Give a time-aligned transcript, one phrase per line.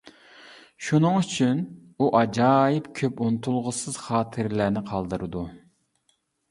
[0.85, 1.61] شۇنىڭ ئۈچۈن،
[1.99, 5.49] ئۇ ئاجايىپ كۆپ ئۇنتۇلغۇسىز خاتىرىلەرنى قالدۇرىدۇ.